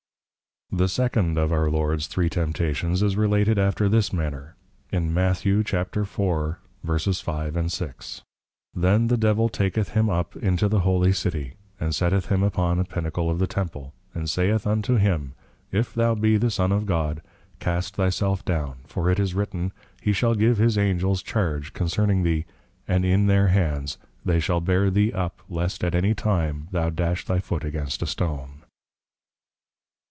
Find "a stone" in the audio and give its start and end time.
28.01-28.51